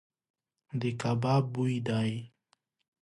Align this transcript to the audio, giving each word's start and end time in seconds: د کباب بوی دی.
د 0.79 0.81
کباب 1.01 1.43
بوی 1.53 1.77
دی. 1.87 2.11